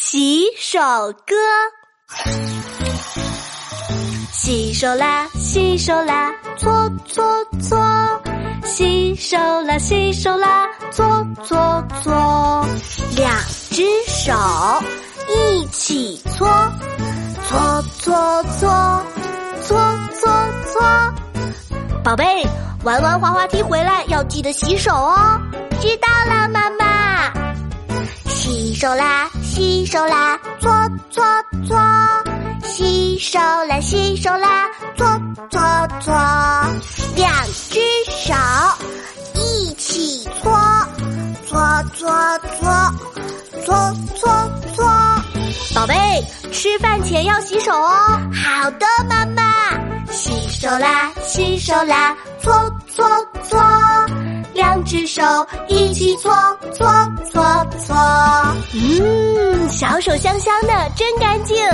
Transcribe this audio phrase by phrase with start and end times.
[0.00, 0.78] 洗手
[1.26, 1.34] 歌。
[4.32, 8.22] 洗手啦，洗手啦，搓搓搓。
[8.64, 12.64] 洗手啦，洗手啦，搓搓搓。
[13.16, 13.36] 两
[13.70, 14.32] 只手
[15.28, 16.48] 一起搓，
[17.48, 19.02] 搓搓搓，
[19.66, 20.30] 搓搓
[20.72, 21.14] 搓。
[22.04, 22.46] 宝贝，
[22.84, 25.38] 玩完滑滑梯回来要记得洗手哦。
[25.80, 26.86] 知道了，妈妈。
[28.26, 29.28] 洗手啦，
[29.58, 30.70] 洗手啦，搓
[31.10, 31.24] 搓
[31.66, 31.76] 搓。
[32.62, 35.04] 洗手啦，洗手啦，搓
[35.50, 35.60] 搓
[36.00, 36.14] 搓。
[37.16, 37.32] 两
[37.68, 38.32] 只手
[39.34, 40.56] 一起搓，
[41.48, 41.58] 搓
[41.96, 42.08] 搓
[42.60, 42.94] 搓，
[43.66, 44.30] 搓搓
[44.76, 44.86] 搓。
[45.74, 47.90] 宝贝，吃饭前要洗手哦。
[48.32, 49.42] 好的，妈妈。
[50.12, 52.52] 洗手啦，洗手啦，搓
[52.94, 53.04] 搓
[53.42, 53.60] 搓。
[54.54, 55.22] 两只手
[55.68, 56.32] 一起搓，
[56.72, 56.86] 搓
[57.30, 57.42] 搓
[57.78, 57.96] 搓。
[58.74, 59.17] 嗯，
[59.78, 61.56] 小手香香的真干净。
[61.56, 61.72] 耶！